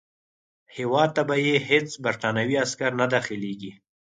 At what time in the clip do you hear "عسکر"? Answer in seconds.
2.63-2.91